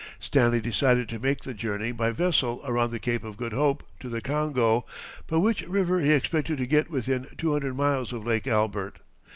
[0.19, 4.09] Stanley decided to make the journey by vessel around the Cape of Good Hope to
[4.09, 4.83] the Congo,
[5.27, 8.97] by which river he expected to get within 200 miles of Lake Albert.